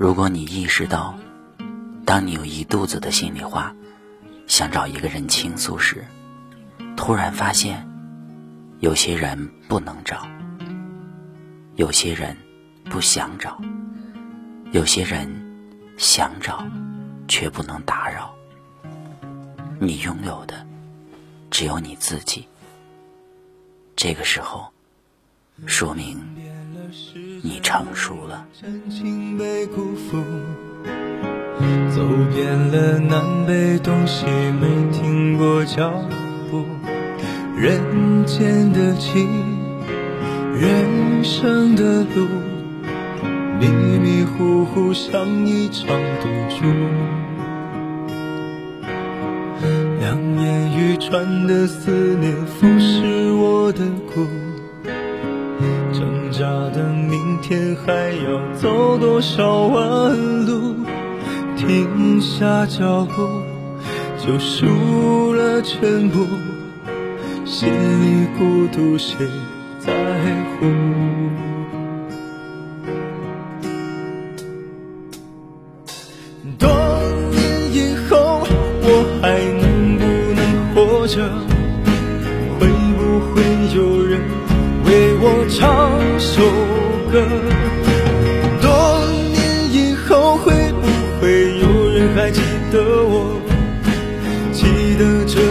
[0.00, 1.14] 如果你意识到，
[2.06, 3.76] 当你有一肚子的心里话，
[4.46, 6.06] 想找一个人倾诉时，
[6.96, 7.86] 突然发现，
[8.78, 10.26] 有些人不能找，
[11.76, 12.34] 有些人
[12.84, 13.60] 不想找，
[14.72, 15.28] 有些人
[15.98, 16.64] 想找，
[17.28, 18.34] 却不能打扰。
[19.78, 20.66] 你拥有的
[21.50, 22.48] 只有你自己。
[23.94, 24.72] 这个时候，
[25.66, 26.18] 说明
[27.42, 28.46] 你成熟了。
[28.60, 30.18] 真情被辜负
[31.90, 32.02] 走
[32.34, 34.26] 遍了南北东西，
[34.60, 35.92] 没停过脚
[36.50, 36.64] 步。
[37.56, 39.28] 人间的情，
[40.54, 42.26] 人生的路，
[43.60, 45.86] 迷迷糊糊像一场
[46.20, 46.66] 赌注。
[50.00, 53.84] 两眼欲穿的思念，腐蚀我的
[54.14, 54.26] 骨。
[57.40, 57.92] 天，还
[58.24, 60.74] 要走多少弯路？
[61.56, 63.26] 停下脚步，
[64.18, 66.26] 就输了全部。
[67.44, 69.26] 心里孤独，谁
[69.78, 69.92] 在
[70.58, 70.66] 乎？
[76.58, 76.68] 多
[77.30, 77.38] 年
[77.72, 78.42] 以后，
[78.82, 78.86] 我
[79.20, 80.02] 还能不
[80.34, 80.40] 能
[80.74, 81.28] 活着？
[82.58, 82.98] 会不
[83.34, 83.42] 会
[83.74, 84.20] 有人
[84.84, 84.88] 为
[85.20, 85.58] 我唱
[86.18, 86.42] 首
[87.10, 87.26] 歌？
[88.62, 88.68] 多
[89.32, 90.86] 年以后，会不
[91.20, 93.40] 会有人还记得我？
[94.52, 95.49] 记得这。